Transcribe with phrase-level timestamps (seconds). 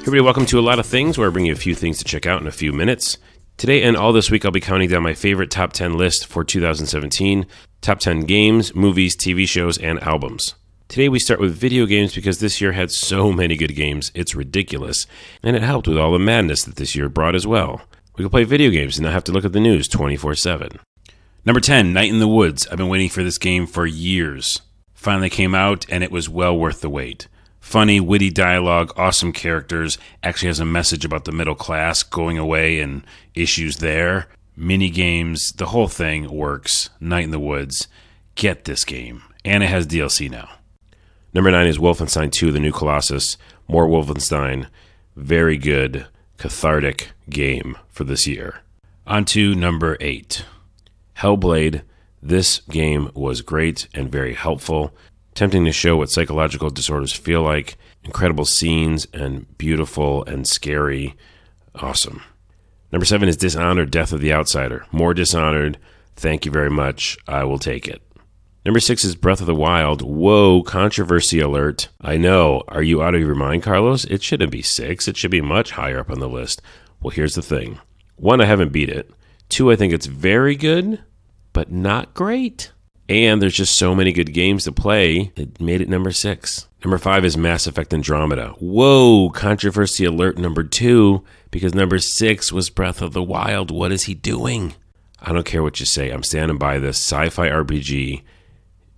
[0.00, 2.04] Everybody, welcome to A Lot of Things, where I bring you a few things to
[2.04, 3.18] check out in a few minutes.
[3.58, 6.42] Today and all this week, I'll be counting down my favorite top 10 list for
[6.42, 7.46] 2017
[7.82, 10.54] top 10 games, movies, TV shows, and albums.
[10.88, 14.34] Today, we start with video games because this year had so many good games, it's
[14.34, 15.06] ridiculous.
[15.42, 17.82] And it helped with all the madness that this year brought as well.
[18.16, 20.78] We can play video games and not have to look at the news 24 7.
[21.44, 22.66] Number 10, Night in the Woods.
[22.68, 24.62] I've been waiting for this game for years.
[24.94, 27.28] Finally came out, and it was well worth the wait.
[27.60, 32.80] Funny, witty dialogue, awesome characters, actually has a message about the middle class going away
[32.80, 34.26] and issues there.
[34.56, 36.90] Mini games, the whole thing works.
[36.98, 37.86] Night in the Woods.
[38.34, 39.22] Get this game.
[39.44, 40.48] And it has DLC now.
[41.32, 43.36] Number 9 is Wolfenstein 2, The New Colossus.
[43.68, 44.66] More Wolfenstein.
[45.14, 46.06] Very good,
[46.38, 48.62] cathartic game for this year.
[49.06, 50.44] On to number 8.
[51.18, 51.82] Hellblade.
[52.22, 54.94] This game was great and very helpful,
[55.40, 57.78] tempting to show what psychological disorders feel like.
[58.04, 61.16] Incredible scenes and beautiful and scary.
[61.76, 62.22] Awesome.
[62.92, 64.84] Number seven is Dishonored Death of the Outsider.
[64.92, 65.78] More Dishonored.
[66.14, 67.16] Thank you very much.
[67.26, 68.02] I will take it.
[68.66, 70.02] Number six is Breath of the Wild.
[70.02, 71.88] Whoa, controversy alert.
[72.02, 72.62] I know.
[72.68, 74.04] Are you out of your mind, Carlos?
[74.04, 75.08] It shouldn't be six.
[75.08, 76.60] It should be much higher up on the list.
[77.00, 77.78] Well, here's the thing
[78.16, 79.10] one, I haven't beat it.
[79.48, 81.02] Two, I think it's very good
[81.54, 82.72] but not great.
[83.10, 86.68] And there's just so many good games to play, it made it number six.
[86.84, 88.54] Number five is Mass Effect Andromeda.
[88.60, 93.72] Whoa, controversy alert number two, because number six was Breath of the Wild.
[93.72, 94.74] What is he doing?
[95.20, 96.10] I don't care what you say.
[96.10, 98.22] I'm standing by this sci fi RPG.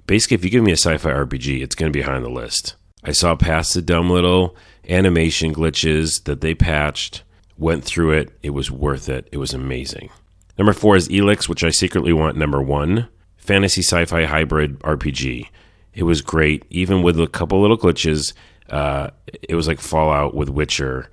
[0.07, 2.23] Basically, if you give me a sci fi RPG, it's going to be high on
[2.23, 2.77] the list.
[3.03, 4.55] I saw past the dumb little
[4.91, 7.23] animation glitches that they patched,
[7.57, 8.39] went through it.
[8.43, 9.27] It was worth it.
[9.33, 10.11] It was amazing.
[10.59, 13.09] Number four is ELEX, which I secretly want number one.
[13.43, 15.49] Fantasy sci fi hybrid RPG.
[15.95, 18.33] It was great, even with a couple little glitches.
[18.71, 21.11] Uh, it was like Fallout with Witcher.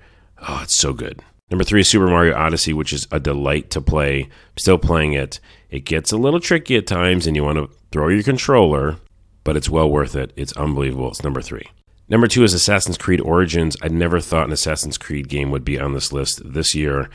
[0.48, 1.22] Oh, it's so good.
[1.50, 4.22] Number three is Super Mario Odyssey, which is a delight to play.
[4.22, 5.40] I'm still playing it.
[5.70, 8.98] It gets a little tricky at times, and you want to throw your controller,
[9.42, 10.32] but it's well worth it.
[10.36, 11.08] It's unbelievable.
[11.08, 11.66] It's number three.
[12.08, 13.76] Number two is Assassin's Creed Origins.
[13.82, 17.10] I never thought an Assassin's Creed game would be on this list this year.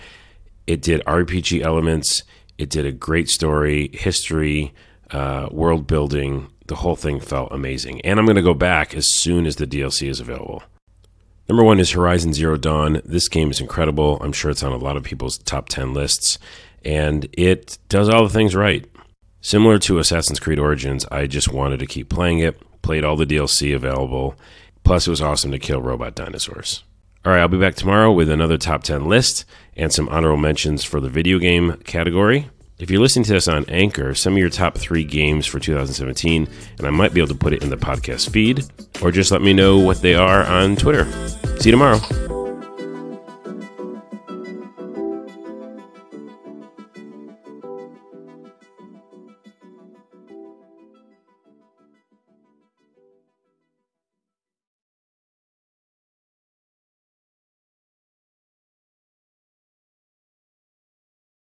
[0.67, 2.23] It did RPG elements.
[2.57, 4.73] It did a great story, history,
[5.11, 6.47] uh, world building.
[6.67, 8.01] The whole thing felt amazing.
[8.01, 10.63] And I'm going to go back as soon as the DLC is available.
[11.47, 13.01] Number one is Horizon Zero Dawn.
[13.05, 14.17] This game is incredible.
[14.21, 16.39] I'm sure it's on a lot of people's top 10 lists.
[16.83, 18.85] And it does all the things right.
[19.41, 23.27] Similar to Assassin's Creed Origins, I just wanted to keep playing it, played all the
[23.27, 24.35] DLC available.
[24.83, 26.83] Plus, it was awesome to kill robot dinosaurs.
[27.23, 29.45] All right, I'll be back tomorrow with another top 10 list
[29.75, 32.49] and some honorable mentions for the video game category.
[32.77, 36.47] If you're listening to this on Anchor, some of your top three games for 2017,
[36.77, 38.65] and I might be able to put it in the podcast feed,
[39.01, 41.09] or just let me know what they are on Twitter.
[41.59, 42.24] See you tomorrow.